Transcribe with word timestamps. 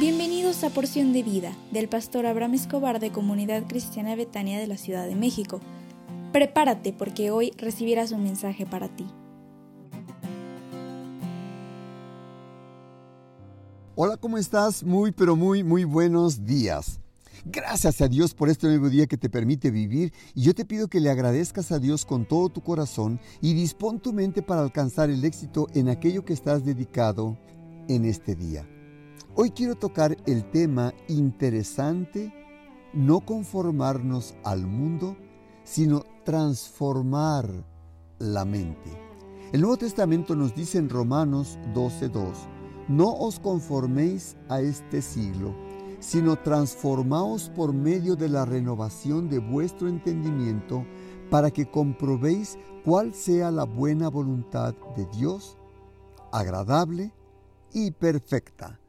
Bienvenidos 0.00 0.64
a 0.64 0.70
Porción 0.70 1.12
de 1.12 1.22
Vida 1.22 1.54
del 1.72 1.86
pastor 1.86 2.24
Abraham 2.24 2.54
Escobar 2.54 3.00
de 3.00 3.12
Comunidad 3.12 3.66
Cristiana 3.66 4.16
Betania 4.16 4.58
de 4.58 4.66
la 4.66 4.78
Ciudad 4.78 5.06
de 5.06 5.14
México. 5.14 5.60
Prepárate 6.32 6.94
porque 6.94 7.30
hoy 7.30 7.52
recibirás 7.58 8.10
un 8.10 8.22
mensaje 8.22 8.64
para 8.64 8.88
ti. 8.88 9.04
Hola, 13.94 14.16
¿cómo 14.16 14.38
estás? 14.38 14.82
Muy, 14.82 15.12
pero 15.12 15.36
muy, 15.36 15.62
muy 15.62 15.84
buenos 15.84 16.46
días. 16.46 16.98
Gracias 17.44 18.00
a 18.00 18.08
Dios 18.08 18.32
por 18.32 18.48
este 18.48 18.68
nuevo 18.68 18.88
día 18.88 19.06
que 19.06 19.18
te 19.18 19.28
permite 19.28 19.70
vivir 19.70 20.14
y 20.34 20.44
yo 20.44 20.54
te 20.54 20.64
pido 20.64 20.88
que 20.88 21.00
le 21.00 21.10
agradezcas 21.10 21.72
a 21.72 21.78
Dios 21.78 22.06
con 22.06 22.24
todo 22.24 22.48
tu 22.48 22.62
corazón 22.62 23.20
y 23.42 23.52
dispón 23.52 24.00
tu 24.00 24.14
mente 24.14 24.40
para 24.40 24.62
alcanzar 24.62 25.10
el 25.10 25.22
éxito 25.26 25.66
en 25.74 25.90
aquello 25.90 26.24
que 26.24 26.32
estás 26.32 26.64
dedicado 26.64 27.36
en 27.86 28.06
este 28.06 28.34
día. 28.34 28.66
Hoy 29.36 29.52
quiero 29.52 29.76
tocar 29.76 30.16
el 30.26 30.50
tema 30.50 30.92
interesante, 31.06 32.34
no 32.92 33.20
conformarnos 33.20 34.34
al 34.42 34.66
mundo, 34.66 35.16
sino 35.62 36.02
transformar 36.24 37.48
la 38.18 38.44
mente. 38.44 38.90
El 39.52 39.60
Nuevo 39.60 39.76
Testamento 39.76 40.34
nos 40.34 40.52
dice 40.54 40.78
en 40.78 40.88
Romanos 40.88 41.60
12.2, 41.72 42.32
no 42.88 43.12
os 43.12 43.38
conforméis 43.38 44.36
a 44.48 44.60
este 44.60 45.00
siglo, 45.00 45.54
sino 46.00 46.34
transformaos 46.34 47.50
por 47.50 47.72
medio 47.72 48.16
de 48.16 48.28
la 48.28 48.44
renovación 48.44 49.28
de 49.28 49.38
vuestro 49.38 49.86
entendimiento, 49.86 50.84
para 51.30 51.52
que 51.52 51.70
comprobéis 51.70 52.58
cuál 52.84 53.14
sea 53.14 53.52
la 53.52 53.62
buena 53.62 54.08
voluntad 54.08 54.74
de 54.96 55.06
Dios, 55.16 55.56
agradable 56.32 57.12
y 57.72 57.92
perfecta. 57.92 58.79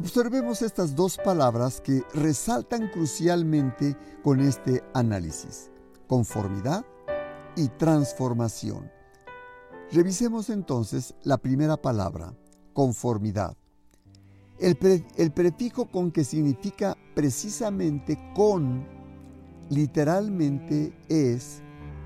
Observemos 0.00 0.62
estas 0.62 0.94
dos 0.94 1.16
palabras 1.16 1.80
que 1.80 2.04
resaltan 2.14 2.88
crucialmente 2.88 3.96
con 4.22 4.38
este 4.38 4.84
análisis, 4.94 5.72
conformidad 6.06 6.86
y 7.56 7.66
transformación. 7.66 8.88
Revisemos 9.90 10.50
entonces 10.50 11.16
la 11.24 11.36
primera 11.36 11.76
palabra, 11.76 12.32
conformidad. 12.74 13.56
El, 14.60 14.76
prefijo 15.32 15.90
con 15.90 16.12
que 16.12 16.22
significa 16.22 16.96
precisamente 17.16 18.16
con, 18.36 18.86
literalmente 19.68 20.96
es 21.08 21.60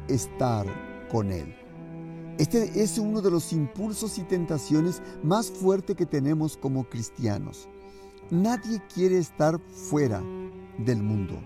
estar 0.08 0.64
con 1.10 1.30
Él. 1.30 1.54
Este 2.38 2.82
es 2.82 2.96
uno 2.96 3.20
de 3.20 3.30
los 3.30 3.52
impulsos 3.52 4.16
y 4.16 4.22
tentaciones 4.22 5.02
más 5.22 5.50
fuertes 5.50 5.94
que 5.94 6.06
tenemos 6.06 6.56
como 6.56 6.88
cristianos. 6.88 7.68
Nadie 8.32 8.80
quiere 8.94 9.18
estar 9.18 9.60
fuera 9.60 10.22
del 10.78 11.02
mundo. 11.02 11.38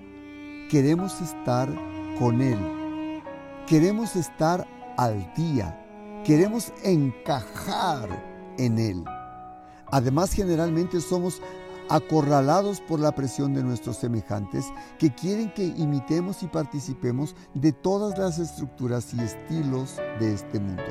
Queremos 0.71 1.21
estar 1.21 1.69
con 2.17 2.41
Él. 2.41 2.57
Queremos 3.67 4.15
estar 4.15 4.65
al 4.97 5.35
día. 5.35 6.23
Queremos 6.25 6.73
encajar 6.85 8.55
en 8.57 8.79
Él. 8.79 9.05
Además, 9.91 10.31
generalmente 10.33 11.01
somos 11.01 11.43
acorralados 11.89 12.81
por 12.81 13.01
la 13.01 13.13
presión 13.17 13.53
de 13.53 13.65
nuestros 13.65 13.97
semejantes 13.97 14.67
que 15.01 15.13
quieren 15.13 15.53
que 15.55 15.65
imitemos 15.65 16.45
y 16.45 16.47
participemos 16.47 17.35
de 17.55 17.73
todas 17.73 18.17
las 18.17 18.39
estructuras 18.39 19.13
y 19.13 19.19
estilos 19.23 19.97
de 20.21 20.35
este 20.35 20.61
mundo. 20.61 20.85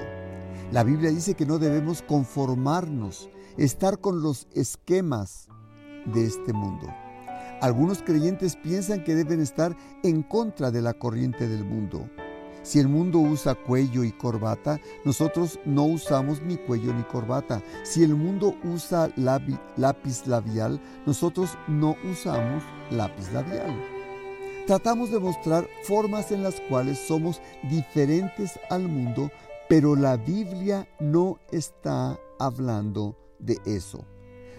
La 0.73 0.83
Biblia 0.83 1.09
dice 1.11 1.35
que 1.35 1.45
no 1.45 1.57
debemos 1.57 2.01
conformarnos, 2.01 3.29
estar 3.55 3.99
con 3.99 4.21
los 4.21 4.49
esquemas 4.53 5.47
de 6.05 6.25
este 6.25 6.53
mundo. 6.53 6.87
Algunos 7.61 8.01
creyentes 8.01 8.55
piensan 8.55 9.03
que 9.03 9.15
deben 9.15 9.41
estar 9.41 9.75
en 10.03 10.23
contra 10.23 10.71
de 10.71 10.81
la 10.81 10.93
corriente 10.93 11.47
del 11.47 11.63
mundo. 11.63 12.09
Si 12.63 12.79
el 12.79 12.87
mundo 12.87 13.19
usa 13.19 13.53
cuello 13.53 14.03
y 14.03 14.11
corbata, 14.11 14.79
nosotros 15.03 15.59
no 15.65 15.83
usamos 15.85 16.41
ni 16.41 16.57
cuello 16.57 16.93
ni 16.93 17.03
corbata. 17.03 17.61
Si 17.83 18.03
el 18.03 18.15
mundo 18.15 18.55
usa 18.63 19.11
lápiz 19.15 20.25
labial, 20.25 20.81
nosotros 21.05 21.57
no 21.67 21.95
usamos 22.11 22.63
lápiz 22.89 23.31
labial. 23.31 23.71
Tratamos 24.65 25.11
de 25.11 25.19
mostrar 25.19 25.67
formas 25.83 26.31
en 26.31 26.41
las 26.41 26.59
cuales 26.61 26.97
somos 26.97 27.39
diferentes 27.69 28.59
al 28.71 28.87
mundo, 28.87 29.29
pero 29.69 29.95
la 29.95 30.17
Biblia 30.17 30.87
no 30.99 31.39
está 31.51 32.19
hablando 32.39 33.15
de 33.37 33.59
eso. 33.65 34.05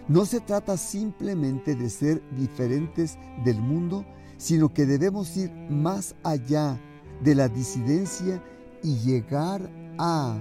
No 0.07 0.25
se 0.25 0.39
trata 0.39 0.77
simplemente 0.77 1.75
de 1.75 1.89
ser 1.89 2.23
diferentes 2.31 3.17
del 3.43 3.59
mundo, 3.61 4.05
sino 4.37 4.73
que 4.73 4.85
debemos 4.85 5.35
ir 5.35 5.51
más 5.69 6.15
allá 6.23 6.79
de 7.21 7.35
la 7.35 7.49
disidencia 7.49 8.41
y 8.83 8.95
llegar 8.99 9.69
a 9.97 10.39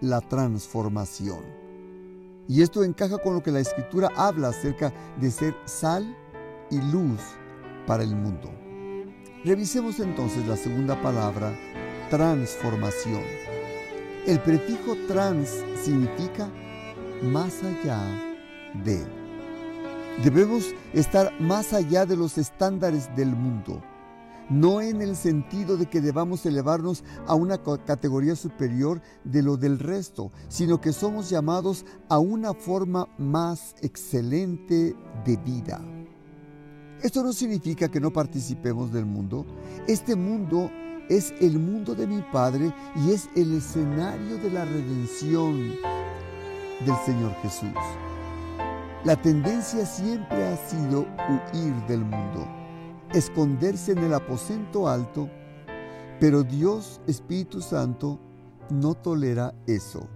la 0.00 0.20
transformación. 0.20 1.40
Y 2.46 2.62
esto 2.62 2.84
encaja 2.84 3.18
con 3.18 3.34
lo 3.34 3.42
que 3.42 3.50
la 3.50 3.60
escritura 3.60 4.10
habla 4.16 4.48
acerca 4.48 4.92
de 5.20 5.30
ser 5.30 5.56
sal 5.64 6.16
y 6.70 6.80
luz 6.92 7.20
para 7.86 8.04
el 8.04 8.14
mundo. 8.14 8.52
Revisemos 9.44 9.98
entonces 9.98 10.46
la 10.46 10.56
segunda 10.56 11.00
palabra, 11.02 11.52
transformación. 12.10 13.22
El 14.26 14.40
prefijo 14.40 14.94
trans 15.08 15.50
significa 15.82 16.48
más 17.22 17.62
allá 17.62 18.33
de. 18.82 19.04
Debemos 20.22 20.74
estar 20.92 21.32
más 21.40 21.72
allá 21.72 22.06
de 22.06 22.16
los 22.16 22.38
estándares 22.38 23.14
del 23.16 23.34
mundo, 23.34 23.82
no 24.48 24.80
en 24.80 25.02
el 25.02 25.16
sentido 25.16 25.76
de 25.76 25.86
que 25.86 26.00
debamos 26.00 26.46
elevarnos 26.46 27.02
a 27.26 27.34
una 27.34 27.58
categoría 27.84 28.36
superior 28.36 29.02
de 29.24 29.42
lo 29.42 29.56
del 29.56 29.78
resto, 29.78 30.30
sino 30.48 30.80
que 30.80 30.92
somos 30.92 31.30
llamados 31.30 31.84
a 32.08 32.18
una 32.18 32.54
forma 32.54 33.08
más 33.18 33.74
excelente 33.82 34.94
de 35.24 35.36
vida. 35.38 35.80
Esto 37.02 37.22
no 37.22 37.32
significa 37.32 37.90
que 37.90 38.00
no 38.00 38.12
participemos 38.12 38.92
del 38.92 39.04
mundo. 39.04 39.44
Este 39.88 40.14
mundo 40.14 40.70
es 41.08 41.34
el 41.40 41.58
mundo 41.58 41.94
de 41.94 42.06
mi 42.06 42.22
Padre 42.32 42.72
y 42.96 43.10
es 43.10 43.28
el 43.36 43.56
escenario 43.56 44.38
de 44.38 44.50
la 44.50 44.64
redención 44.64 45.74
del 46.80 46.96
Señor 47.04 47.34
Jesús. 47.42 47.68
La 49.04 49.20
tendencia 49.20 49.84
siempre 49.84 50.48
ha 50.48 50.56
sido 50.56 51.00
huir 51.28 51.74
del 51.86 52.00
mundo, 52.00 52.48
esconderse 53.12 53.92
en 53.92 53.98
el 53.98 54.14
aposento 54.14 54.88
alto, 54.88 55.28
pero 56.18 56.42
Dios 56.42 57.02
Espíritu 57.06 57.60
Santo 57.60 58.18
no 58.70 58.94
tolera 58.94 59.54
eso. 59.66 60.08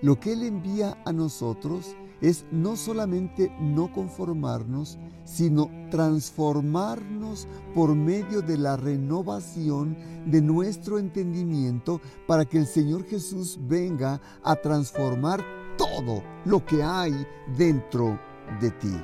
Lo 0.00 0.18
que 0.18 0.32
Él 0.32 0.44
envía 0.44 0.96
a 1.04 1.12
nosotros 1.12 1.94
es 2.22 2.46
no 2.50 2.76
solamente 2.76 3.54
no 3.60 3.92
conformarnos, 3.92 4.98
sino 5.24 5.70
transformarnos 5.90 7.46
por 7.74 7.94
medio 7.94 8.40
de 8.40 8.56
la 8.56 8.78
renovación 8.78 9.98
de 10.24 10.40
nuestro 10.40 10.98
entendimiento 10.98 12.00
para 12.26 12.46
que 12.46 12.56
el 12.56 12.66
Señor 12.66 13.04
Jesús 13.04 13.58
venga 13.60 14.18
a 14.42 14.56
transformar 14.56 15.44
todo 15.76 16.22
lo 16.46 16.64
que 16.64 16.82
hay 16.82 17.26
dentro 17.54 18.18
de 18.60 18.70
ti. 18.70 19.00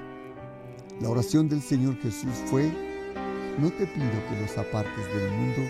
La 1.00 1.10
oración 1.10 1.48
del 1.48 1.62
Señor 1.62 1.96
Jesús 1.98 2.32
fue, 2.46 2.72
no 3.58 3.70
te 3.70 3.86
pido 3.86 4.10
que 4.28 4.40
los 4.40 4.56
apartes 4.58 5.06
del 5.14 5.30
mundo, 5.32 5.62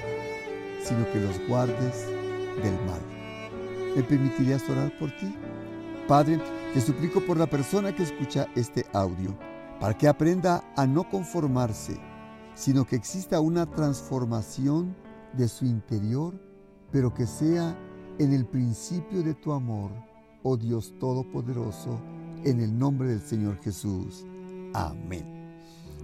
sino 0.83 1.05
que 1.13 1.21
los 1.21 1.49
guardes 1.49 2.07
del 2.63 2.75
mal. 2.87 3.01
¿Me 3.95 4.03
permitirías 4.03 4.69
orar 4.69 4.97
por 4.99 5.11
ti? 5.17 5.35
Padre, 6.07 6.41
te 6.73 6.81
suplico 6.81 7.21
por 7.21 7.37
la 7.37 7.47
persona 7.47 7.95
que 7.95 8.05
escucha 8.05 8.47
este 8.55 8.87
audio, 8.93 9.37
para 9.81 9.97
que 9.97 10.07
aprenda 10.07 10.63
a 10.77 10.87
no 10.87 11.09
conformarse, 11.09 11.99
sino 12.55 12.87
que 12.87 12.97
exista 12.97 13.41
una 13.41 13.67
transformación 13.67 14.95
de 15.33 15.49
su 15.49 15.65
interior, 15.65 16.41
pero 16.93 17.13
que 17.13 17.27
sea 17.27 17.77
en 18.19 18.33
el 18.33 18.47
principio 18.47 19.23
de 19.23 19.35
tu 19.35 19.53
amor, 19.53 19.91
oh 20.43 20.57
Dios 20.57 20.95
Todopoderoso, 20.99 22.01
en 22.47 22.61
el 22.61 22.79
nombre 22.79 23.09
del 23.09 23.21
Señor 23.21 23.59
Jesús. 23.63 24.25
Amén. 24.73 25.37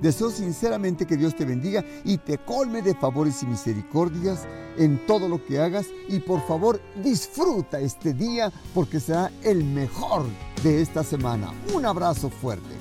Deseo 0.00 0.31
sinceramente 0.31 1.06
que 1.06 1.17
Dios 1.17 1.37
te 1.37 1.44
bendiga 1.44 1.85
y 2.05 2.19
te 2.19 2.37
colme 2.39 2.83
de 2.83 2.94
favores 2.94 3.43
y 3.43 3.47
misericordias 3.47 4.41
en 4.77 5.06
todo 5.06 5.29
lo 5.29 5.44
que 5.47 5.61
hagas 5.61 5.87
y 6.09 6.19
por 6.19 6.44
favor 6.47 6.81
disfruta 7.03 7.79
este 7.79 8.12
día 8.12 8.53
porque 8.75 8.99
será 8.99 9.31
el 9.44 9.65
mejor 9.65 10.25
de 10.65 10.83
esta 10.83 11.05
semana. 11.05 11.53
Un 11.73 11.87
abrazo 11.87 12.31
fuerte. 12.31 12.75